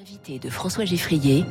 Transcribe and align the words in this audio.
L'invité 0.00 0.38
de 0.38 0.48
François 0.48 0.86
Geffrier 0.86 1.44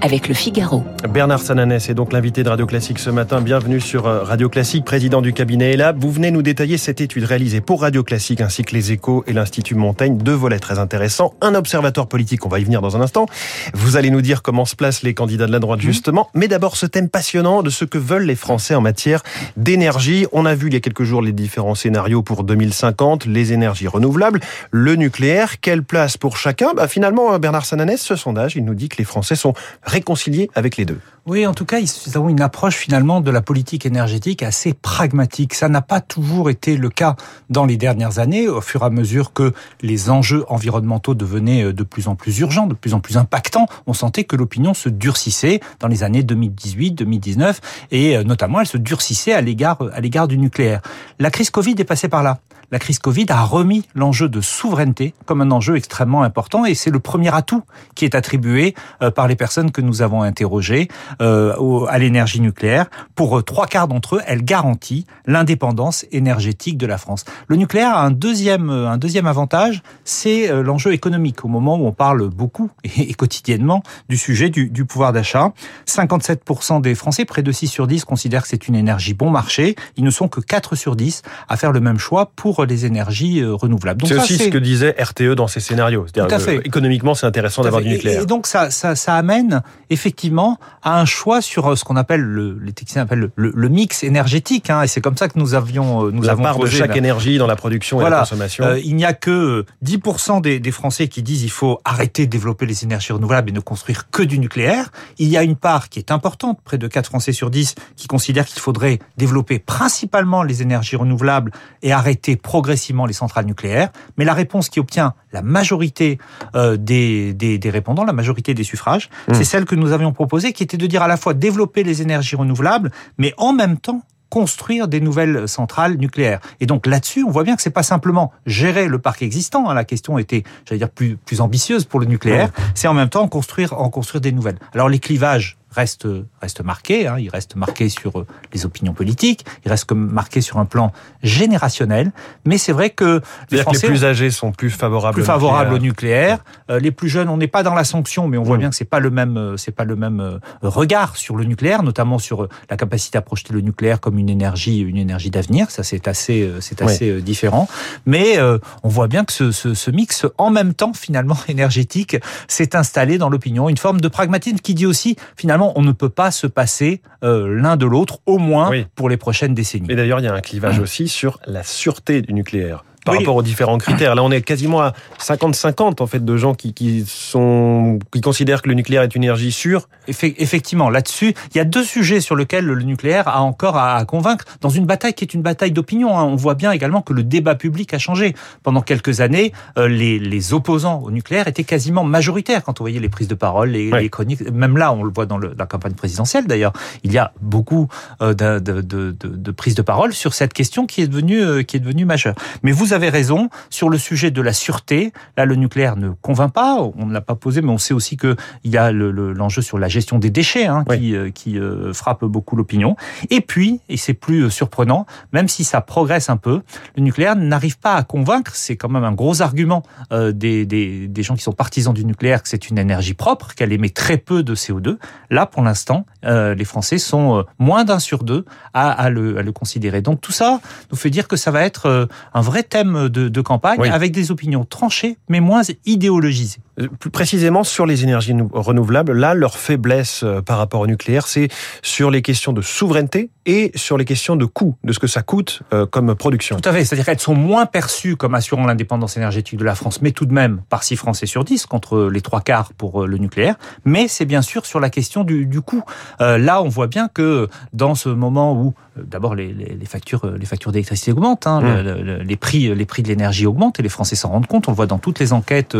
avec 0.00 0.28
le 0.28 0.34
Figaro. 0.34 0.84
Bernard 1.08 1.40
Sananès 1.40 1.88
est 1.88 1.94
donc 1.94 2.12
l'invité 2.12 2.44
de 2.44 2.48
Radio 2.48 2.66
Classique 2.66 2.98
ce 2.98 3.10
matin. 3.10 3.40
Bienvenue 3.40 3.80
sur 3.80 4.06
euh, 4.06 4.22
Radio 4.22 4.48
Classique, 4.48 4.84
président 4.84 5.22
du 5.22 5.32
cabinet 5.32 5.72
ELAB. 5.72 5.98
Vous 5.98 6.12
venez 6.12 6.30
nous 6.30 6.42
détailler 6.42 6.76
cette 6.76 7.00
étude 7.00 7.24
réalisée 7.24 7.60
pour 7.60 7.80
Radio 7.80 8.04
Classique 8.04 8.42
ainsi 8.42 8.62
que 8.62 8.74
les 8.74 8.92
échos 8.92 9.24
et 9.26 9.32
l'Institut 9.32 9.74
Montaigne. 9.74 10.18
Deux 10.18 10.34
volets 10.34 10.58
très 10.58 10.78
intéressants. 10.78 11.34
Un 11.40 11.54
observatoire 11.54 12.06
politique, 12.06 12.44
on 12.46 12.48
va 12.48 12.60
y 12.60 12.64
venir 12.64 12.82
dans 12.82 12.96
un 12.96 13.00
instant. 13.00 13.26
Vous 13.72 13.96
allez 13.96 14.10
nous 14.10 14.20
dire 14.20 14.42
comment 14.42 14.66
se 14.66 14.76
placent 14.76 15.02
les 15.02 15.14
candidats 15.14 15.46
de 15.46 15.52
la 15.52 15.58
droite 15.58 15.80
justement. 15.80 16.28
Mais 16.34 16.46
d'abord 16.46 16.76
ce 16.76 16.86
thème 16.86 17.08
passionnant 17.08 17.62
de 17.62 17.70
ce 17.70 17.84
que 17.84 17.98
veulent 17.98 18.26
les 18.26 18.36
Français 18.36 18.74
en 18.74 18.82
matière 18.82 19.22
d'énergie. 19.56 20.26
On 20.30 20.44
a 20.46 20.54
vu 20.54 20.68
il 20.68 20.74
y 20.74 20.76
a 20.76 20.80
quelques 20.80 21.04
jours 21.04 21.22
les 21.22 21.32
différents 21.32 21.74
scénarios 21.74 22.22
pour 22.22 22.44
2050, 22.44 23.24
les 23.24 23.52
énergies 23.52 23.88
renouvelables, 23.88 24.40
le 24.70 24.94
nucléaire. 24.94 25.58
Quelle 25.60 25.82
place 25.82 26.18
pour 26.18 26.36
chacun? 26.36 26.74
Bah, 26.74 26.86
Finalement, 26.86 27.36
Bernard 27.38 27.64
Sananès, 27.64 27.95
ce 27.96 28.16
sondage, 28.16 28.56
il 28.56 28.64
nous 28.64 28.74
dit 28.74 28.88
que 28.88 28.96
les 28.98 29.04
Français 29.04 29.36
sont 29.36 29.54
réconciliés 29.82 30.50
avec 30.54 30.76
les 30.76 30.84
deux. 30.84 31.00
Oui, 31.26 31.44
en 31.44 31.54
tout 31.54 31.64
cas, 31.64 31.80
ils 31.80 32.18
ont 32.18 32.28
une 32.28 32.40
approche 32.40 32.76
finalement 32.76 33.20
de 33.20 33.32
la 33.32 33.42
politique 33.42 33.84
énergétique 33.84 34.44
assez 34.44 34.74
pragmatique. 34.74 35.54
Ça 35.54 35.68
n'a 35.68 35.82
pas 35.82 36.00
toujours 36.00 36.50
été 36.50 36.76
le 36.76 36.88
cas 36.88 37.16
dans 37.50 37.64
les 37.64 37.76
dernières 37.76 38.20
années, 38.20 38.46
au 38.46 38.60
fur 38.60 38.82
et 38.82 38.84
à 38.84 38.90
mesure 38.90 39.32
que 39.32 39.52
les 39.82 40.08
enjeux 40.08 40.44
environnementaux 40.48 41.14
devenaient 41.14 41.64
euh, 41.64 41.72
de 41.72 41.82
plus 41.82 42.06
en 42.06 42.14
plus 42.14 42.38
urgents, 42.38 42.68
de 42.68 42.74
plus 42.74 42.94
en 42.94 43.00
plus 43.00 43.16
impactants. 43.16 43.66
On 43.88 43.92
sentait 43.92 44.22
que 44.22 44.36
l'opinion 44.36 44.72
se 44.72 44.88
durcissait 44.88 45.58
dans 45.80 45.88
les 45.88 46.04
années 46.04 46.22
2018, 46.22 46.92
2019, 46.92 47.60
et 47.90 48.16
euh, 48.16 48.22
notamment 48.22 48.60
elle 48.60 48.68
se 48.68 48.78
durcissait 48.78 49.32
à 49.32 49.40
l'égard 49.40 49.78
à 49.92 50.00
l'égard 50.00 50.28
du 50.28 50.38
nucléaire. 50.38 50.80
La 51.18 51.30
crise 51.30 51.50
Covid 51.50 51.74
est 51.78 51.84
passée 51.84 52.08
par 52.08 52.22
là 52.22 52.38
la 52.70 52.78
crise 52.78 52.98
Covid 52.98 53.26
a 53.28 53.42
remis 53.42 53.84
l'enjeu 53.94 54.28
de 54.28 54.40
souveraineté 54.40 55.14
comme 55.24 55.40
un 55.40 55.50
enjeu 55.50 55.76
extrêmement 55.76 56.22
important 56.22 56.64
et 56.64 56.74
c'est 56.74 56.90
le 56.90 56.98
premier 56.98 57.34
atout 57.34 57.62
qui 57.94 58.04
est 58.04 58.14
attribué 58.14 58.74
euh, 59.02 59.10
par 59.10 59.28
les 59.28 59.36
personnes 59.36 59.70
que 59.70 59.80
nous 59.80 60.02
avons 60.02 60.22
interrogées 60.22 60.88
euh, 61.20 61.86
à 61.86 61.98
l'énergie 61.98 62.40
nucléaire. 62.40 62.86
Pour 63.14 63.38
euh, 63.38 63.42
trois 63.42 63.66
quarts 63.66 63.88
d'entre 63.88 64.16
eux, 64.16 64.22
elle 64.26 64.42
garantit 64.42 65.06
l'indépendance 65.26 66.06
énergétique 66.12 66.78
de 66.78 66.86
la 66.86 66.98
France. 66.98 67.24
Le 67.48 67.56
nucléaire 67.56 67.96
a 67.96 68.02
un 68.02 68.10
deuxième, 68.10 68.70
un 68.70 68.98
deuxième 68.98 69.26
avantage, 69.26 69.82
c'est 70.04 70.48
l'enjeu 70.62 70.92
économique. 70.92 71.44
Au 71.44 71.48
moment 71.48 71.76
où 71.76 71.86
on 71.86 71.92
parle 71.92 72.28
beaucoup 72.28 72.70
et 72.84 73.14
quotidiennement 73.14 73.82
du 74.08 74.16
sujet 74.16 74.50
du, 74.50 74.70
du 74.70 74.84
pouvoir 74.84 75.12
d'achat, 75.12 75.52
57% 75.86 76.80
des 76.80 76.94
Français, 76.94 77.24
près 77.24 77.42
de 77.42 77.52
6 77.52 77.68
sur 77.68 77.86
10, 77.86 78.04
considèrent 78.04 78.42
que 78.42 78.48
c'est 78.48 78.68
une 78.68 78.74
énergie 78.74 79.14
bon 79.14 79.30
marché. 79.30 79.76
Ils 79.96 80.04
ne 80.04 80.10
sont 80.10 80.28
que 80.28 80.40
4 80.40 80.74
sur 80.74 80.96
10 80.96 81.22
à 81.48 81.56
faire 81.56 81.72
le 81.72 81.80
même 81.80 81.98
choix 81.98 82.32
pour 82.36 82.55
les 82.64 82.86
énergies 82.86 83.40
euh, 83.40 83.54
renouvelables. 83.54 84.06
C'est 84.06 84.16
aussi 84.16 84.38
ce 84.38 84.48
que 84.48 84.58
disait 84.58 84.94
RTE 84.98 85.34
dans 85.34 85.48
ses 85.48 85.60
scénarios. 85.60 86.06
Tout 86.12 86.20
à 86.20 86.38
fait. 86.38 86.60
Économiquement, 86.64 87.14
c'est 87.14 87.26
intéressant 87.26 87.62
d'avoir 87.62 87.82
du 87.82 87.88
nucléaire. 87.88 88.22
Et 88.22 88.26
donc 88.26 88.46
ça, 88.46 88.70
ça, 88.70 88.94
ça, 88.96 89.14
amène 89.16 89.62
effectivement 89.90 90.58
à 90.82 91.00
un 91.00 91.04
choix 91.04 91.40
sur 91.40 91.72
euh, 91.72 91.76
ce 91.76 91.84
qu'on 91.84 91.96
appelle 91.96 92.20
le, 92.20 92.58
les 92.60 92.72
techniciens 92.72 93.02
appellent 93.02 93.30
le, 93.34 93.52
le, 93.54 93.68
mix 93.68 94.02
énergétique. 94.04 94.70
Hein, 94.70 94.82
et 94.82 94.86
c'est 94.86 95.00
comme 95.00 95.16
ça 95.16 95.28
que 95.28 95.38
nous 95.38 95.54
avions, 95.54 96.06
euh, 96.06 96.10
nous 96.10 96.22
la 96.22 96.32
avons 96.32 96.42
part 96.42 96.58
de 96.58 96.66
chaque 96.66 96.96
énergie 96.96 97.38
dans 97.38 97.46
la 97.46 97.56
production 97.56 98.00
et 98.00 98.10
la 98.10 98.20
consommation. 98.20 98.64
Euh, 98.64 98.78
il 98.78 98.96
n'y 98.96 99.04
a 99.04 99.12
que 99.12 99.64
10% 99.84 100.40
des, 100.40 100.60
des 100.60 100.70
Français 100.70 101.08
qui 101.08 101.22
disent 101.22 101.42
il 101.42 101.50
faut 101.50 101.80
arrêter 101.84 102.26
de 102.26 102.30
développer 102.30 102.66
les 102.66 102.84
énergies 102.84 103.12
renouvelables 103.12 103.50
et 103.50 103.52
ne 103.52 103.60
construire 103.60 104.10
que 104.10 104.22
du 104.22 104.38
nucléaire. 104.38 104.90
Il 105.18 105.28
y 105.28 105.36
a 105.36 105.42
une 105.42 105.56
part 105.56 105.88
qui 105.88 105.98
est 105.98 106.10
importante, 106.10 106.60
près 106.64 106.78
de 106.78 106.86
4 106.86 107.06
Français 107.06 107.32
sur 107.32 107.50
10, 107.50 107.74
qui 107.96 108.06
considèrent 108.06 108.46
qu'il 108.46 108.60
faudrait 108.60 108.98
développer 109.16 109.58
principalement 109.58 110.42
les 110.42 110.62
énergies 110.62 110.96
renouvelables 110.96 111.52
et 111.82 111.92
arrêter 111.92 112.36
progressivement 112.46 113.06
les 113.06 113.12
centrales 113.12 113.44
nucléaires. 113.44 113.90
Mais 114.16 114.24
la 114.24 114.32
réponse 114.32 114.68
qui 114.68 114.78
obtient 114.78 115.14
la 115.32 115.42
majorité 115.42 116.18
euh, 116.54 116.76
des, 116.76 117.34
des, 117.34 117.58
des, 117.58 117.70
répondants, 117.70 118.04
la 118.04 118.12
majorité 118.12 118.54
des 118.54 118.62
suffrages, 118.62 119.10
mmh. 119.26 119.34
c'est 119.34 119.42
celle 119.42 119.64
que 119.64 119.74
nous 119.74 119.90
avions 119.90 120.12
proposée, 120.12 120.52
qui 120.52 120.62
était 120.62 120.76
de 120.76 120.86
dire 120.86 121.02
à 121.02 121.08
la 121.08 121.16
fois 121.16 121.34
développer 121.34 121.82
les 121.82 122.02
énergies 122.02 122.36
renouvelables, 122.36 122.92
mais 123.18 123.34
en 123.36 123.52
même 123.52 123.78
temps 123.78 124.02
construire 124.30 124.86
des 124.86 125.00
nouvelles 125.00 125.48
centrales 125.48 125.96
nucléaires. 125.96 126.38
Et 126.60 126.66
donc 126.66 126.86
là-dessus, 126.86 127.24
on 127.24 127.30
voit 127.30 127.42
bien 127.42 127.56
que 127.56 127.62
c'est 127.62 127.70
pas 127.70 127.82
simplement 127.82 128.32
gérer 128.46 128.86
le 128.86 129.00
parc 129.00 129.22
existant. 129.22 129.68
Hein, 129.68 129.74
la 129.74 129.84
question 129.84 130.16
était, 130.16 130.44
j'allais 130.68 130.78
dire, 130.78 130.90
plus, 130.90 131.16
plus 131.16 131.40
ambitieuse 131.40 131.84
pour 131.84 131.98
le 131.98 132.06
nucléaire. 132.06 132.48
Mmh. 132.48 132.62
C'est 132.76 132.86
en 132.86 132.94
même 132.94 133.08
temps 133.08 133.26
construire, 133.26 133.72
en 133.72 133.90
construire 133.90 134.20
des 134.20 134.30
nouvelles. 134.30 134.58
Alors 134.72 134.88
les 134.88 135.00
clivages 135.00 135.58
reste 135.76 136.08
reste 136.40 136.62
marqué. 136.62 137.06
Hein, 137.06 137.18
il 137.18 137.28
reste 137.28 137.56
marqué 137.56 137.88
sur 137.88 138.20
euh, 138.20 138.26
les 138.52 138.64
opinions 138.64 138.94
politiques. 138.94 139.44
Il 139.64 139.70
reste 139.70 139.90
marqué 139.92 140.40
sur 140.40 140.58
un 140.58 140.64
plan 140.64 140.92
générationnel. 141.22 142.12
Mais 142.44 142.58
c'est 142.58 142.72
vrai 142.72 142.90
que 142.90 143.20
les, 143.50 143.58
Français 143.58 143.86
les 143.86 143.92
plus 143.92 144.04
âgés 144.04 144.30
sont 144.30 144.52
plus 144.52 144.70
favorables, 144.70 145.14
plus 145.14 145.24
favorables 145.24 145.74
au 145.74 145.78
nucléaire. 145.78 146.38
Euh, 146.70 146.80
les 146.80 146.90
plus 146.90 147.08
jeunes, 147.08 147.28
on 147.28 147.36
n'est 147.36 147.46
pas 147.46 147.62
dans 147.62 147.74
la 147.74 147.84
sanction, 147.84 148.28
mais 148.28 148.38
on 148.38 148.42
voit 148.42 148.56
mmh. 148.56 148.60
bien 148.60 148.70
que 148.70 148.76
c'est 148.76 148.84
pas 148.84 149.00
le 149.00 149.10
même 149.10 149.36
euh, 149.36 149.56
c'est 149.56 149.74
pas 149.74 149.84
le 149.84 149.96
même 149.96 150.40
regard 150.62 151.16
sur 151.16 151.36
le 151.36 151.44
nucléaire, 151.44 151.82
notamment 151.82 152.18
sur 152.18 152.48
la 152.70 152.76
capacité 152.76 153.18
à 153.18 153.22
projeter 153.22 153.52
le 153.52 153.60
nucléaire 153.60 154.00
comme 154.00 154.18
une 154.18 154.28
énergie 154.28 154.80
une 154.80 154.96
énergie 154.96 155.30
d'avenir. 155.30 155.70
Ça 155.70 155.82
c'est 155.82 156.08
assez 156.08 156.50
c'est 156.60 156.82
assez 156.82 157.12
oui. 157.14 157.22
différent. 157.22 157.68
Mais 158.06 158.38
on 158.82 158.88
voit 158.88 159.08
bien 159.08 159.24
que 159.24 159.32
ce, 159.32 159.50
ce, 159.50 159.74
ce 159.74 159.90
mix 159.90 160.26
en 160.38 160.50
même 160.50 160.74
temps 160.74 160.92
finalement 160.92 161.36
énergétique 161.48 162.16
s'est 162.48 162.76
installé 162.76 163.18
dans 163.18 163.28
l'opinion, 163.28 163.68
une 163.68 163.76
forme 163.76 164.00
de 164.00 164.08
pragmatisme 164.08 164.58
qui 164.58 164.74
dit 164.74 164.86
aussi 164.86 165.16
finalement 165.36 165.65
on 165.76 165.82
ne 165.82 165.92
peut 165.92 166.08
pas 166.08 166.30
se 166.30 166.46
passer 166.46 167.00
euh, 167.24 167.48
l'un 167.48 167.76
de 167.76 167.86
l'autre, 167.86 168.20
au 168.26 168.38
moins 168.38 168.70
oui. 168.70 168.86
pour 168.94 169.08
les 169.08 169.16
prochaines 169.16 169.54
décennies. 169.54 169.90
Et 169.90 169.96
d'ailleurs, 169.96 170.20
il 170.20 170.24
y 170.24 170.28
a 170.28 170.34
un 170.34 170.40
clivage 170.40 170.78
aussi 170.78 171.08
sur 171.08 171.38
la 171.46 171.62
sûreté 171.62 172.22
du 172.22 172.32
nucléaire 172.32 172.84
par 173.06 173.14
oui. 173.14 173.20
rapport 173.20 173.36
aux 173.36 173.42
différents 173.42 173.78
critères. 173.78 174.14
Là, 174.14 174.22
on 174.24 174.30
est 174.30 174.42
quasiment 174.42 174.82
à 174.82 174.92
50-50 175.20 176.02
en 176.02 176.06
fait 176.06 176.24
de 176.24 176.36
gens 176.36 176.54
qui, 176.54 176.74
qui 176.74 177.04
sont 177.06 177.98
qui 178.12 178.20
considèrent 178.20 178.62
que 178.62 178.68
le 178.68 178.74
nucléaire 178.74 179.02
est 179.02 179.14
une 179.14 179.22
énergie 179.22 179.52
sûre. 179.52 179.88
Effectivement, 180.08 180.90
là-dessus, 180.90 181.34
il 181.54 181.58
y 181.58 181.60
a 181.60 181.64
deux 181.64 181.84
sujets 181.84 182.20
sur 182.20 182.36
lesquels 182.36 182.64
le 182.64 182.82
nucléaire 182.82 183.28
a 183.28 183.42
encore 183.42 183.76
à, 183.76 184.04
convaincre 184.04 184.44
dans 184.60 184.68
une 184.68 184.86
bataille 184.86 185.14
qui 185.14 185.24
est 185.24 185.34
une 185.34 185.42
bataille 185.42 185.70
d'opinion. 185.70 186.18
Hein. 186.18 186.24
On 186.24 186.36
voit 186.36 186.54
bien 186.54 186.72
également 186.72 187.00
que 187.00 187.12
le 187.12 187.22
débat 187.22 187.54
public 187.54 187.94
a 187.94 187.98
changé. 187.98 188.34
Pendant 188.64 188.82
quelques 188.82 189.20
années, 189.20 189.52
euh, 189.78 189.88
les, 189.88 190.18
les, 190.18 190.52
opposants 190.52 191.00
au 191.02 191.10
nucléaire 191.10 191.48
étaient 191.48 191.64
quasiment 191.64 192.04
majoritaires 192.04 192.62
quand 192.62 192.80
on 192.80 192.84
voyait 192.84 193.00
les 193.00 193.08
prises 193.08 193.28
de 193.28 193.34
parole, 193.34 193.70
les, 193.70 193.92
oui. 193.92 194.00
les 194.02 194.08
chroniques. 194.10 194.48
Même 194.50 194.76
là, 194.76 194.92
on 194.92 195.04
le 195.04 195.10
voit 195.12 195.26
dans 195.26 195.38
le, 195.38 195.54
la 195.56 195.66
campagne 195.66 195.94
présidentielle 195.94 196.46
d'ailleurs. 196.46 196.72
Il 197.04 197.12
y 197.12 197.18
a 197.18 197.32
beaucoup 197.40 197.88
euh, 198.20 198.34
de, 198.34 198.58
de, 198.58 198.80
de, 198.80 199.12
de, 199.12 199.50
prises 199.50 199.74
de 199.74 199.82
parole 199.82 200.12
sur 200.12 200.34
cette 200.34 200.52
question 200.52 200.86
qui 200.86 201.02
est 201.02 201.06
devenue 201.06 201.42
euh, 201.42 201.62
qui 201.62 201.76
est 201.76 201.80
devenue 201.80 202.04
majeure. 202.04 202.34
Mais 202.62 202.72
vous 202.72 202.92
avez 202.92 202.95
raison 202.96 203.48
sur 203.70 203.88
le 203.88 203.98
sujet 203.98 204.30
de 204.30 204.42
la 204.42 204.52
sûreté. 204.52 205.12
Là, 205.36 205.44
le 205.44 205.54
nucléaire 205.54 205.96
ne 205.96 206.10
convainc 206.10 206.52
pas. 206.52 206.76
On 206.96 207.06
ne 207.06 207.12
l'a 207.12 207.20
pas 207.20 207.34
posé, 207.34 207.62
mais 207.62 207.70
on 207.70 207.78
sait 207.78 207.94
aussi 207.94 208.16
que 208.16 208.36
il 208.64 208.70
y 208.70 208.76
a 208.76 208.92
l'enjeu 208.92 209.60
le, 209.60 209.64
sur 209.64 209.78
la 209.78 209.88
gestion 209.88 210.18
des 210.18 210.30
déchets 210.30 210.66
hein, 210.66 210.84
oui. 210.88 210.98
qui, 210.98 211.16
euh, 211.16 211.30
qui 211.30 211.58
euh, 211.58 211.92
frappe 211.92 212.24
beaucoup 212.24 212.56
l'opinion. 212.56 212.96
Et 213.30 213.40
puis, 213.40 213.80
et 213.88 213.96
c'est 213.96 214.14
plus 214.14 214.44
euh, 214.44 214.50
surprenant, 214.50 215.06
même 215.32 215.48
si 215.48 215.64
ça 215.64 215.80
progresse 215.80 216.30
un 216.30 216.36
peu, 216.36 216.62
le 216.96 217.02
nucléaire 217.02 217.36
n'arrive 217.36 217.78
pas 217.78 217.94
à 217.94 218.02
convaincre. 218.02 218.52
C'est 218.54 218.76
quand 218.76 218.88
même 218.88 219.04
un 219.04 219.12
gros 219.12 219.42
argument 219.42 219.82
euh, 220.12 220.32
des, 220.32 220.66
des, 220.66 221.08
des, 221.08 221.22
gens 221.22 221.34
qui 221.34 221.42
sont 221.42 221.52
partisans 221.52 221.94
du 221.94 222.04
nucléaire 222.04 222.42
que 222.42 222.48
c'est 222.48 222.68
une 222.68 222.78
énergie 222.78 223.14
propre, 223.14 223.54
qu'elle 223.54 223.72
émet 223.72 223.90
très 223.90 224.16
peu 224.16 224.42
de 224.42 224.54
CO2. 224.54 224.98
Là, 225.30 225.46
pour 225.46 225.62
l'instant, 225.62 226.06
les 226.22 226.64
Français 226.64 226.98
sont 226.98 227.44
moins 227.58 227.84
d'un 227.84 227.98
sur 227.98 228.24
deux 228.24 228.44
à, 228.74 228.90
à, 228.90 229.10
le, 229.10 229.38
à 229.38 229.42
le 229.42 229.52
considérer. 229.52 230.02
Donc 230.02 230.20
tout 230.20 230.32
ça 230.32 230.60
nous 230.90 230.96
fait 230.96 231.10
dire 231.10 231.28
que 231.28 231.36
ça 231.36 231.50
va 231.50 231.64
être 231.64 232.08
un 232.34 232.40
vrai 232.40 232.62
thème 232.62 232.85
de, 232.94 233.28
de 233.28 233.40
campagne 233.40 233.78
oui. 233.80 233.88
avec 233.88 234.12
des 234.12 234.30
opinions 234.30 234.64
tranchées 234.64 235.16
mais 235.28 235.40
moins 235.40 235.62
idéologisées. 235.84 236.60
Plus 237.00 237.10
précisément 237.10 237.64
sur 237.64 237.86
les 237.86 238.04
énergies 238.04 238.34
renouvelables, 238.52 239.12
là, 239.12 239.34
leur 239.34 239.56
faiblesse 239.56 240.24
par 240.44 240.58
rapport 240.58 240.80
au 240.80 240.86
nucléaire, 240.86 241.26
c'est 241.26 241.48
sur 241.82 242.10
les 242.10 242.22
questions 242.22 242.52
de 242.52 242.62
souveraineté 242.62 243.30
et 243.46 243.70
sur 243.76 243.96
les 243.96 244.04
questions 244.04 244.36
de 244.36 244.44
coût, 244.44 244.76
de 244.84 244.92
ce 244.92 244.98
que 244.98 245.06
ça 245.06 245.22
coûte 245.22 245.62
euh, 245.72 245.86
comme 245.86 246.14
production. 246.14 246.58
Tout 246.58 246.68
à 246.68 246.72
fait, 246.72 246.84
c'est-à-dire 246.84 247.06
qu'elles 247.06 247.20
sont 247.20 247.34
moins 247.34 247.64
perçues 247.64 248.16
comme 248.16 248.34
assurant 248.34 248.66
l'indépendance 248.66 249.16
énergétique 249.16 249.58
de 249.58 249.64
la 249.64 249.76
France, 249.76 250.02
mais 250.02 250.10
tout 250.10 250.26
de 250.26 250.32
même 250.32 250.62
par 250.68 250.82
6 250.82 250.96
Français 250.96 251.26
sur 251.26 251.44
10 251.44 251.66
contre 251.66 252.10
les 252.12 252.20
trois 252.20 252.40
quarts 252.40 252.72
pour 252.72 253.06
le 253.06 253.18
nucléaire. 253.18 253.54
Mais 253.84 254.08
c'est 254.08 254.24
bien 254.24 254.42
sûr 254.42 254.66
sur 254.66 254.80
la 254.80 254.90
question 254.90 255.22
du, 255.22 255.46
du 255.46 255.60
coût. 255.60 255.84
Euh, 256.20 256.38
là, 256.38 256.60
on 256.60 256.68
voit 256.68 256.88
bien 256.88 257.08
que 257.08 257.48
dans 257.72 257.94
ce 257.94 258.08
moment 258.08 258.60
où 258.60 258.74
d'abord 258.96 259.34
les, 259.34 259.52
les, 259.52 259.76
les, 259.78 259.86
factures, 259.86 260.26
les 260.26 260.46
factures 260.46 260.72
d'électricité 260.72 261.12
augmentent, 261.12 261.46
hein, 261.46 261.60
mmh. 261.60 261.80
le, 261.82 262.02
le, 262.02 262.18
les 262.18 262.36
prix, 262.36 262.74
les 262.74 262.86
prix 262.86 263.02
de 263.02 263.08
l'énergie 263.08 263.46
augmentent 263.46 263.78
et 263.78 263.82
les 263.82 263.88
Français 263.88 264.16
s'en 264.16 264.30
rendent 264.30 264.46
compte. 264.46 264.66
On 264.68 264.72
le 264.72 264.76
voit 264.76 264.86
dans 264.86 264.98
toutes 264.98 265.20
les 265.20 265.32
enquêtes 265.32 265.76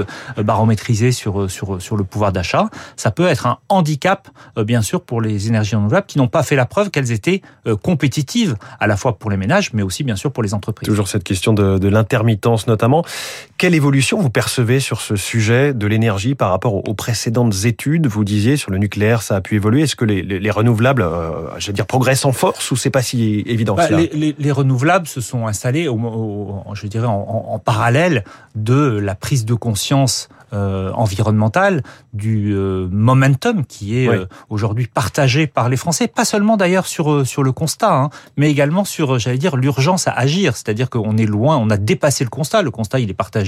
sur 0.95 1.51
sur 1.51 1.81
sur 1.81 1.97
le 1.97 2.05
pouvoir 2.05 2.33
d'achat. 2.33 2.69
Ça 2.97 3.11
peut 3.11 3.27
être 3.27 3.47
un 3.47 3.59
handicap, 3.69 4.29
bien 4.57 4.83
sûr, 4.83 5.01
pour 5.03 5.21
les 5.21 5.49
énergies 5.49 5.77
renouvelables 5.77 6.07
qui 6.07 6.19
n'ont 6.19 6.29
pas 6.29 6.43
fait 6.43 6.57
la 6.57 6.67
preuve 6.67 6.91
qu'elles 6.91 7.13
étaient 7.13 7.43
compétitives 7.83 8.57
à 8.81 8.87
la 8.87 8.97
fois 8.97 9.19
pour 9.19 9.31
les 9.31 9.37
ménages, 9.37 9.73
mais 9.73 9.83
aussi 9.83 10.05
bien 10.05 10.17
sûr 10.17 10.33
pour 10.33 10.43
les 10.43 10.55
entreprises. 10.55 10.87
Toujours 10.87 11.09
cette 11.09 11.25
question 11.25 11.53
de, 11.53 11.79
de 11.79 11.89
l'intermittence 11.89 12.67
notamment. 12.67 13.05
Quelle 13.59 13.75
évolution 13.75 14.21
vous 14.21 14.29
percevez 14.29 14.81
sur 14.81 15.01
ce 15.01 15.17
sujet 15.17 15.73
de 15.73 15.87
l'énergie 15.87 16.35
par 16.35 16.51
rapport 16.51 16.75
aux 16.75 16.95
précédentes 16.95 17.65
études? 17.65 18.07
Vous 18.07 18.23
disiez 18.23 18.59
sur 18.59 18.71
le 18.71 18.77
nucléaire, 18.77 19.23
ça 19.23 19.37
a 19.37 19.41
pu 19.41 19.55
évoluer. 19.55 19.83
Est-ce 19.83 19.97
que 19.97 20.05
les, 20.05 20.51
renouvelables, 20.51 21.01
euh, 21.01 21.49
veux 21.67 21.73
dire, 21.73 21.87
progressent 21.87 22.27
en 22.27 22.33
force 22.33 22.71
ou 22.71 22.77
c'est 22.77 22.91
pas 22.91 23.01
si 23.01 23.43
évident 23.47 23.75
bah, 23.75 23.89
les, 23.89 24.53
renouvelables 24.53 25.07
se 25.07 25.23
sont 25.23 25.47
installés, 25.47 25.89
au, 25.89 25.99
je 26.75 26.87
dirais, 26.87 27.07
en, 27.07 27.59
parallèle 27.59 28.25
de 28.57 28.99
la 28.99 29.15
prise 29.15 29.47
de 29.47 29.55
conscience 29.55 30.29
euh, 30.53 30.93
environnementale, 30.93 31.83
du 32.13 32.55
euh, 32.55 32.87
momentum 32.93 33.65
qui 33.67 33.99
est 33.99 34.09
euh, 34.09 34.27
aujourd'hui 34.49 34.87
partagé 34.87 35.49
par 35.49 35.69
les 35.69 35.77
Français, 35.77 36.07
pas 36.07 36.25
seulement 36.25 36.57
d'ailleurs 36.57 36.87
sur 36.87 37.27
sur 37.27 37.43
le 37.43 37.51
constat, 37.51 37.93
hein, 37.93 38.11
mais 38.37 38.49
également 38.49 38.85
sur, 38.85 39.19
j'allais 39.19 39.39
dire, 39.39 39.57
l'urgence 39.57 40.07
à 40.07 40.13
agir. 40.13 40.55
C'est-à-dire 40.57 40.89
qu'on 40.89 41.17
est 41.17 41.27
loin, 41.27 41.57
on 41.57 41.69
a 41.69 41.77
dépassé 41.77 42.23
le 42.23 42.31
constat. 42.31 42.63
Le 42.63 42.71
constat, 42.71 43.01
il 43.01 43.11
est 43.11 43.15
partagé 43.15 43.46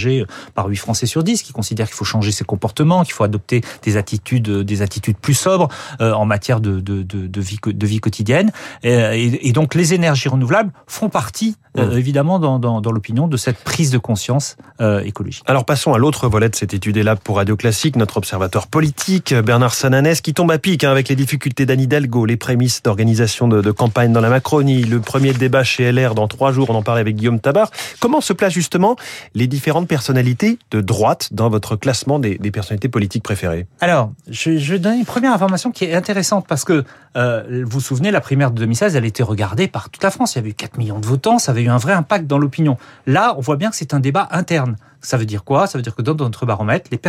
par 0.54 0.66
8 0.66 0.76
Français 0.76 1.06
sur 1.06 1.24
10 1.24 1.42
qui 1.42 1.52
considèrent 1.52 1.86
qu'il 1.86 1.96
faut 1.96 2.04
changer 2.04 2.32
ses 2.32 2.44
comportements, 2.44 3.02
qu'il 3.04 3.12
faut 3.12 3.24
adopter 3.24 3.62
des 3.82 3.96
attitudes 3.96 4.48
des 4.48 4.82
attitudes 4.82 5.16
plus 5.16 5.34
sobres 5.34 5.68
en 6.00 6.24
matière 6.24 6.60
de, 6.60 6.80
de, 6.80 7.02
de, 7.02 7.26
de, 7.26 7.40
vie 7.40 7.58
de 7.64 7.86
vie 7.86 8.00
quotidienne. 8.00 8.52
Et, 8.82 9.48
et, 9.48 9.52
donc 9.52 9.74
les 9.74 9.94
énergies 9.94 10.28
renouvelables 10.28 10.70
font 10.86 11.08
partie 11.08 11.56
mmh. 11.76 11.92
évidemment 11.92 12.38
dans, 12.38 12.58
dans, 12.58 12.80
dans 12.80 12.92
l'opinion 12.92 13.28
de 13.28 13.36
cette 13.36 13.58
prise 13.58 13.90
de 13.90 13.98
conscience 13.98 14.56
écologique. 15.04 15.44
Alors 15.46 15.64
passons 15.64 15.94
à 15.94 15.98
l'autre 15.98 16.28
volet 16.28 16.48
de 16.48 16.56
cette 16.56 16.74
étude 16.74 16.96
là 16.96 17.16
pour 17.16 17.36
Radio 17.36 17.56
Classique, 17.56 17.96
notre 17.96 18.16
observateur 18.16 18.66
politique, 18.66 19.34
Bernard 19.34 19.74
Sananès, 19.74 20.20
qui 20.20 20.34
tombe 20.34 20.50
à 20.50 20.58
pic 20.58 20.84
hein, 20.84 20.90
avec 20.90 21.08
les 21.08 21.16
difficultés 21.16 21.66
d'Anne 21.66 21.80
Hidalgo, 21.80 22.26
les 22.26 22.36
prémices 22.36 22.82
d'organisation 22.82 23.48
de, 23.48 23.70
campagne 23.70 24.12
dans 24.12 24.20
la 24.20 24.28
Macronie, 24.28 24.82
le 24.84 25.00
premier 25.00 25.32
débat 25.32 25.64
chez 25.64 25.90
LR 25.90 26.14
dans 26.14 26.28
trois 26.28 26.52
jours, 26.52 26.70
on 26.70 26.74
en 26.74 26.82
parlait 26.82 27.00
avec 27.00 27.16
Guillaume 27.16 27.40
Tabar. 27.40 27.70
Comment 28.00 28.20
se 28.20 28.32
placent 28.32 28.52
justement 28.52 28.96
les 29.34 29.46
différentes 29.46 29.87
personnalités 29.88 30.58
de 30.70 30.80
droite 30.80 31.30
dans 31.32 31.48
votre 31.48 31.74
classement 31.74 32.18
des, 32.18 32.38
personnalités 32.52 32.88
politiques 32.88 33.22
préférées 33.24 33.66
Alors, 33.80 34.12
je, 34.28 34.56
je 34.58 34.72
vais 34.72 34.78
donner 34.78 34.98
une 34.98 35.04
première 35.04 35.32
information 35.32 35.72
qui 35.72 35.84
est 35.84 35.94
intéressante 35.94 36.46
parce 36.46 36.64
que 36.64 36.84
euh, 37.16 37.64
vous 37.64 37.78
vous 37.78 37.80
souvenez, 37.80 38.10
la 38.10 38.20
primaire 38.20 38.50
de 38.50 38.58
2016, 38.58 38.94
elle 38.96 39.04
était 39.04 39.22
regardée 39.22 39.68
par 39.68 39.90
toute 39.90 40.02
la 40.02 40.10
France. 40.10 40.34
Il 40.34 40.38
y 40.38 40.40
avait 40.40 40.50
eu 40.50 40.54
4 40.54 40.78
millions 40.78 41.00
de 41.00 41.06
votants, 41.06 41.38
ça 41.38 41.52
avait 41.52 41.62
eu 41.62 41.68
un 41.68 41.78
vrai 41.78 41.92
impact 41.92 42.26
dans 42.26 42.38
l'opinion. 42.38 42.76
Là, 43.06 43.34
on 43.36 43.40
voit 43.40 43.56
bien 43.56 43.70
que 43.70 43.76
c'est 43.76 43.94
un 43.94 44.00
débat 44.00 44.28
interne. 44.30 44.76
Ça 45.00 45.16
veut 45.16 45.26
dire 45.26 45.44
quoi? 45.44 45.66
Ça 45.66 45.78
veut 45.78 45.82
dire 45.82 45.94
que 45.94 46.02
dans 46.02 46.14
notre 46.14 46.46
baromètre, 46.46 46.90
les, 46.90 47.00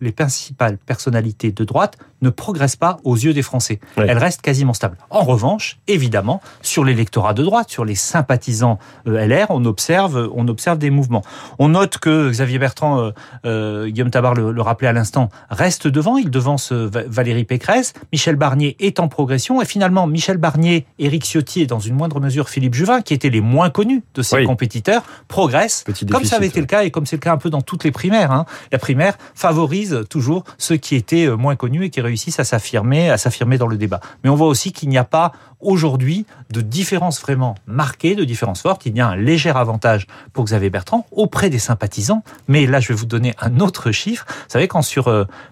les 0.00 0.12
principales 0.12 0.78
personnalités 0.78 1.52
de 1.52 1.64
droite 1.64 1.98
ne 2.20 2.30
progressent 2.30 2.76
pas 2.76 2.98
aux 3.04 3.16
yeux 3.16 3.32
des 3.32 3.42
Français. 3.42 3.80
Elles 3.96 4.18
restent 4.18 4.42
quasiment 4.42 4.74
stables. 4.74 4.96
En 5.10 5.22
revanche, 5.22 5.78
évidemment, 5.88 6.40
sur 6.62 6.84
l'électorat 6.84 7.34
de 7.34 7.42
droite, 7.42 7.68
sur 7.68 7.84
les 7.84 7.94
sympathisants 7.94 8.78
euh, 9.06 9.26
LR, 9.26 9.46
on 9.50 9.64
observe, 9.64 10.30
on 10.34 10.46
observe 10.48 10.78
des 10.78 10.90
mouvements. 10.90 11.22
On 11.58 11.70
note 11.70 11.98
que 11.98 12.30
Xavier 12.30 12.58
Bertrand, 12.58 13.00
euh, 13.00 13.10
euh 13.44 13.88
Guillaume 13.88 14.10
Tabar 14.10 14.34
le, 14.34 14.52
le 14.52 14.62
rappelait 14.62 14.88
à 14.88 14.92
l'instant, 14.92 15.28
reste 15.50 15.88
devant. 15.88 16.16
Il 16.16 16.30
devance 16.30 16.72
euh, 16.72 16.90
Valérie 17.08 17.44
Pécresse. 17.44 17.92
Michel 18.12 18.36
Barnier 18.36 18.76
est 18.78 19.00
en 19.00 19.08
progression. 19.08 19.60
Et 19.60 19.64
finalement, 19.64 20.06
Michel 20.06 20.36
Barnier, 20.36 20.86
Éric 20.98 21.24
Ciotti 21.24 21.62
et 21.62 21.66
dans 21.66 21.80
une 21.80 21.94
moindre 21.94 22.20
mesure 22.20 22.48
Philippe 22.48 22.74
Juvin, 22.74 23.02
qui 23.02 23.14
étaient 23.14 23.30
les 23.30 23.40
moins 23.40 23.70
connus 23.70 24.02
de 24.14 24.22
ses 24.22 24.44
compétiteurs, 24.44 25.02
progressent, 25.28 25.84
comme 26.10 26.24
ça 26.24 26.36
avait 26.36 26.46
été 26.46 26.60
le 26.60 26.66
cas 26.66 26.84
et 26.84 26.90
comme 26.90 27.06
c'est 27.06 27.16
le 27.16 27.20
cas 27.20 27.31
un 27.32 27.38
peu 27.38 27.50
dans 27.50 27.62
toutes 27.62 27.84
les 27.84 27.90
primaires. 27.90 28.32
Hein. 28.32 28.46
La 28.70 28.78
primaire 28.78 29.18
favorise 29.34 30.04
toujours 30.08 30.44
ceux 30.58 30.76
qui 30.76 30.94
étaient 30.94 31.26
euh, 31.26 31.36
moins 31.36 31.56
connus 31.56 31.86
et 31.86 31.90
qui 31.90 32.00
réussissent 32.00 32.40
à 32.40 32.44
s'affirmer, 32.44 33.10
à 33.10 33.18
s'affirmer 33.18 33.58
dans 33.58 33.66
le 33.66 33.76
débat. 33.76 34.00
Mais 34.22 34.30
on 34.30 34.34
voit 34.34 34.48
aussi 34.48 34.72
qu'il 34.72 34.88
n'y 34.88 34.98
a 34.98 35.04
pas 35.04 35.32
aujourd'hui 35.62 36.26
de 36.50 36.60
différence 36.60 37.20
vraiment 37.20 37.54
marquée, 37.66 38.14
de 38.14 38.24
différence 38.24 38.62
forte. 38.62 38.84
Il 38.84 38.96
y 38.96 39.00
a 39.00 39.08
un 39.08 39.16
léger 39.16 39.50
avantage 39.50 40.06
pour 40.32 40.44
Xavier 40.44 40.70
Bertrand 40.70 41.06
auprès 41.12 41.50
des 41.50 41.58
sympathisants. 41.58 42.22
Mais 42.48 42.66
là, 42.66 42.80
je 42.80 42.88
vais 42.88 42.94
vous 42.94 43.06
donner 43.06 43.34
un 43.40 43.60
autre 43.60 43.92
chiffre. 43.92 44.26
Vous 44.28 44.34
savez, 44.48 44.68
quand 44.68 44.82
sur 44.82 45.06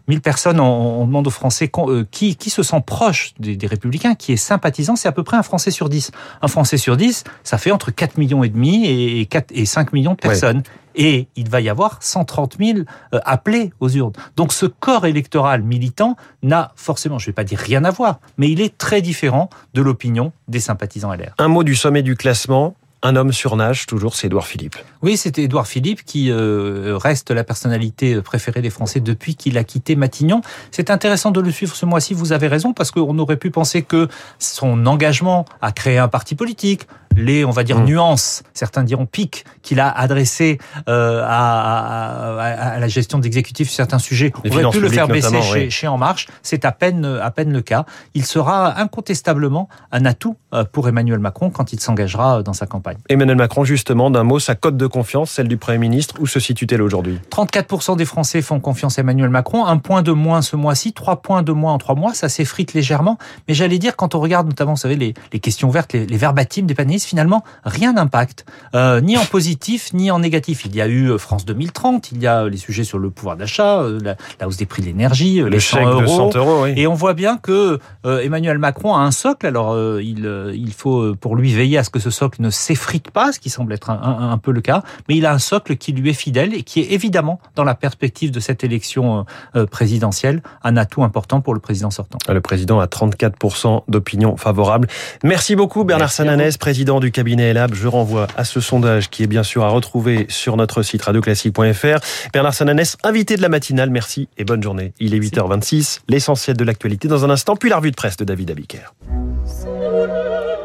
1000 0.09 0.19
euh, 0.19 0.21
personnes, 0.21 0.61
on, 0.61 1.07
demande 1.07 1.27
aux 1.27 1.31
Français 1.31 1.71
euh, 1.79 2.05
qui, 2.11 2.37
qui 2.37 2.51
se 2.51 2.63
sent 2.63 2.83
proche 2.85 3.33
des, 3.39 3.57
des 3.57 3.67
républicains, 3.67 4.15
qui 4.15 4.33
est 4.33 4.37
sympathisant, 4.37 4.97
c'est 4.97 5.09
à 5.09 5.13
peu 5.13 5.23
près 5.23 5.37
un 5.37 5.43
Français 5.43 5.71
sur 5.71 5.89
10. 5.89 6.11
Un 6.43 6.49
Français 6.49 6.77
sur 6.77 6.97
10, 6.97 7.25
ça 7.45 7.59
fait 7.59 7.71
entre 7.71 7.91
4 7.91 8.19
millions 8.19 8.45
et 8.45 8.49
demi 8.49 8.87
et, 8.87 9.27
4, 9.27 9.53
et 9.55 9.65
5 9.65 9.93
millions 9.93 10.13
de 10.13 10.17
personnes 10.17 10.63
et 11.01 11.29
il 11.35 11.49
va 11.49 11.63
y 11.63 11.71
avoir 11.71 11.97
130 12.01 12.57
000 12.61 12.79
euh, 13.15 13.21
appelés 13.25 13.73
aux 13.81 13.89
urnes. 13.89 14.13
Donc 14.37 14.53
ce 14.53 14.67
corps 14.67 15.07
électoral 15.07 15.63
militant 15.63 16.15
n'a 16.43 16.73
forcément, 16.77 17.19
je 17.19 17.25
ne 17.25 17.27
vais 17.29 17.33
pas 17.33 17.45
dire 17.45 17.59
rien 17.59 17.85
à 17.85 17.91
voir, 17.91 18.21
mais 18.37 18.51
il 18.51 18.61
est 18.61 18.77
très 18.77 19.01
différent 19.01 19.49
de 19.73 19.81
l'opinion 19.81 20.33
des 20.47 20.61
sympathisants 20.61 21.13
LR. 21.13 21.33
Un 21.39 21.49
mot 21.49 21.65
du 21.65 21.75
sommet 21.75 22.03
du 22.03 22.17
classement. 22.17 22.77
Un 23.03 23.17
homme 23.17 23.33
surnage, 23.33 23.87
toujours, 23.87 24.15
c'est 24.15 24.27
Édouard 24.27 24.47
Philippe. 24.47 24.77
Oui, 25.01 25.17
c'était 25.17 25.45
Édouard 25.45 25.67
Philippe 25.67 26.05
qui 26.05 26.31
euh, 26.31 26.99
reste 26.99 27.31
la 27.31 27.45
personnalité 27.45 28.21
préférée 28.21 28.61
des 28.61 28.69
Français 28.69 29.01
depuis 29.01 29.37
qu'il 29.37 29.57
a 29.57 29.65
quitté 29.65 29.97
Matignon. 29.97 30.43
C'est 30.71 30.91
intéressant 30.91 31.31
de 31.31 31.41
le 31.41 31.51
suivre 31.51 31.75
ce 31.75 31.87
mois-ci, 31.87 32.13
vous 32.13 32.33
avez 32.33 32.47
raison, 32.47 32.75
parce 32.75 32.91
qu'on 32.91 33.19
aurait 33.19 33.39
pu 33.39 33.51
penser 33.51 33.81
que 33.81 34.09
son 34.39 34.85
engagement 34.85 35.47
à 35.63 35.73
créer 35.73 35.97
un 35.97 36.09
parti 36.09 36.35
politique, 36.35 36.87
les, 37.17 37.45
on 37.45 37.51
va 37.51 37.65
dire, 37.65 37.79
mmh. 37.79 37.85
nuances, 37.85 38.43
certains 38.55 38.85
diront 38.85 39.07
pics, 39.07 39.45
qu'il 39.63 39.81
a 39.81 39.91
adressé 39.91 40.59
euh, 40.89 41.23
à, 41.27 42.75
à, 42.75 42.79
la 42.79 42.89
gestion 42.89 43.19
d'exécutif 43.19 43.69
sur 43.69 43.77
certains 43.77 43.99
sujets. 43.99 44.33
on 44.45 44.65
aurait 44.65 44.71
pu 44.71 44.81
le 44.81 44.89
faire 44.89 45.09
baisser 45.09 45.43
chez, 45.43 45.71
chez, 45.71 45.89
En 45.89 45.99
Marche. 45.99 46.29
C'est 46.43 46.65
à 46.65 46.73
peine, 46.73 47.05
à 47.05 47.31
peine 47.31 47.53
le 47.53 47.63
cas. 47.63 47.85
Il 48.15 48.25
sera 48.25 48.79
incontestablement 48.81 49.69
un 49.93 50.05
atout 50.05 50.37
euh, 50.55 50.65
pour 50.65 50.89
Emmanuel 50.89 51.19
Macron 51.19 51.51
quand 51.51 51.73
il 51.73 51.81
s'engagera 51.81 52.43
dans 52.43 52.53
sa 52.53 52.67
campagne. 52.67 52.99
Emmanuel 53.09 53.37
Macron, 53.37 53.65
justement, 53.65 54.11
d'un 54.11 54.25
mot, 54.25 54.39
sa 54.39 54.55
cote 54.55 54.77
de 54.77 54.87
confiance, 54.87 55.31
celle 55.33 55.49
du 55.49 55.57
Premier 55.57 55.79
ministre, 55.79 56.15
où 56.21 56.27
se 56.27 56.39
situe-t-elle 56.39 56.83
aujourd'hui? 56.83 57.19
34% 57.31 57.97
des 57.97 58.05
Français 58.05 58.41
font 58.41 58.61
confiance 58.61 58.99
à 58.99 59.03
Emmanuel 59.03 59.31
Macron. 59.31 59.67
Un 59.67 59.79
point 59.79 60.03
de 60.03 60.13
moins 60.13 60.43
ce 60.43 60.57
mois-ci, 60.57 60.93
trois 60.93 61.23
points 61.23 61.43
de 61.43 61.53
moins 61.53 61.73
en 61.73 61.79
trois 61.79 61.95
mois. 61.95 62.15
Ça 62.15 62.29
s'effrite 62.29 62.73
légèrement. 62.73 63.19
Mais 63.49 63.55
j'allais 63.55 63.79
dire, 63.79 63.97
quand 63.97 64.15
on 64.15 64.21
regarde 64.21 64.47
notamment, 64.47 64.73
vous 64.73 64.79
savez, 64.79 64.97
les, 64.97 65.15
les 65.33 65.41
questions 65.41 65.71
vertes, 65.71 65.93
les, 65.93 66.07
les 66.07 66.17
verbatims 66.17 66.67
des 66.67 66.75
panélistes, 66.75 67.00
finalement, 67.07 67.43
rien 67.65 67.93
n'impacte, 67.93 68.45
euh, 68.75 69.01
ni 69.01 69.17
en 69.17 69.25
positif, 69.25 69.93
ni 69.93 70.11
en 70.11 70.19
négatif. 70.19 70.65
Il 70.65 70.75
y 70.75 70.81
a 70.81 70.87
eu 70.87 71.11
euh, 71.11 71.19
France 71.19 71.45
2030, 71.45 72.13
il 72.13 72.23
y 72.23 72.27
a 72.27 72.49
les 72.49 72.57
sujets 72.57 72.85
sur 72.85 72.99
le 72.99 73.11
pouvoir 73.11 73.37
d'achat, 73.37 73.81
euh, 73.81 73.99
la, 74.41 74.47
hausse 74.47 74.57
des 74.57 74.67
prix 74.67 74.83
de 74.83 74.87
l'énergie, 74.87 75.43
les 75.43 75.61
100 75.61 75.85
euros. 75.87 76.31
euros 76.35 76.67
et 76.67 76.87
on 76.87 76.95
voit 76.95 77.15
bien 77.15 77.39
que 77.39 77.79
Emmanuel 78.05 78.59
Macron 78.59 78.95
a 78.95 79.01
un 79.01 79.11
socle. 79.11 79.47
Alors, 79.47 79.77
il, 80.01 80.53
il 80.55 80.73
faut 80.73 81.15
pour 81.15 81.37
lui 81.37 81.53
veiller 81.53 81.79
à 81.79 81.85
ce 81.85 81.91
que 81.91 82.01
ce 82.01 82.11
socle 82.11 82.43
ne 82.43 82.51
s'effrite 82.51 83.11
pas, 83.11 83.33
ce 83.33 83.39
qui 83.39 83.51
semble 83.51 83.73
être 83.73 83.91
un, 83.91 84.31
un, 84.31 84.39
peu 84.39 84.53
le 84.53 84.61
cas. 84.61 84.83
Mais 85.09 85.17
il 85.17 85.27
a 85.27 85.33
un 85.33 85.39
socle 85.39 85.77
qui 85.77 85.93
lui 85.93 86.11
est 86.11 86.15
fidèle 86.15 86.55
et 86.55 86.63
qui 86.63 86.81
est 86.81 86.93
évidemment, 86.93 87.41
dans 87.55 87.65
la 87.65 87.75
perspective 87.75 88.31
de 88.31 88.41
cette 88.41 88.65
élection 88.65 89.25
présidentielle, 89.71 90.43
un 90.63 90.77
atout 90.77 91.03
important 91.03 91.41
pour 91.41 91.55
le 91.55 91.61
président 91.61 91.91
sortant. 91.91 92.19
Le 92.29 92.41
président 92.41 92.81
a 92.81 92.87
34% 92.87 93.83
d'opinion 93.89 94.37
favorable. 94.37 94.89
Merci 95.25 95.57
beaucoup 95.57 95.85
Bernard 95.85 96.13
Sananès, 96.13 96.57
président 96.91 96.99
du 96.99 97.13
cabinet 97.13 97.51
Elab. 97.51 97.73
Je 97.73 97.87
renvoie 97.87 98.27
à 98.37 98.45
ce 98.45 98.59
sondage 98.59 99.11
qui 99.11 99.23
est 99.23 99.29
bien 99.29 99.45
sûr 99.45 99.63
à 99.63 99.69
retrouver 99.69 100.27
sur 100.29 100.57
notre 100.57 100.83
site 100.83 101.03
radioclassique.fr. 101.03 102.01
Bernard 102.33 102.55
Sananès, 102.55 102.97
invité 103.05 103.37
de 103.37 103.43
la 103.43 103.49
matinale, 103.49 103.91
merci 103.91 104.29
et 104.39 104.45
bonne 104.45 104.61
journée. 104.61 104.93
Il 104.99 105.15
est 105.15 105.21
8h26, 105.21 106.01
l'essentiel 106.09 106.57
de 106.57 106.65
l'actualité 106.65 107.07
dans 107.07 107.25
un 107.25 107.31
instant, 107.31 107.55
puis 107.55 107.71
la 107.71 107.77
revue 107.77 107.93
de 107.93 107.97
presse 107.97 108.17
de 108.17 108.25
David 108.25 108.51
Abiker. 108.51 108.93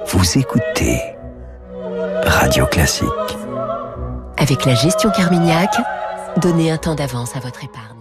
Vous 0.08 0.38
écoutez 0.40 1.00
Radio 2.26 2.66
Classique. 2.66 3.06
Avec 4.38 4.66
la 4.66 4.74
gestion 4.74 5.12
Carmignac, 5.12 5.76
donnez 6.42 6.72
un 6.72 6.78
temps 6.78 6.96
d'avance 6.96 7.36
à 7.36 7.40
votre 7.40 7.64
épargne. 7.64 7.95